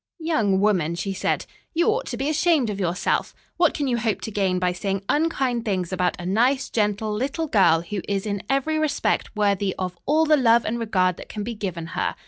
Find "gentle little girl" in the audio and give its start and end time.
6.71-7.81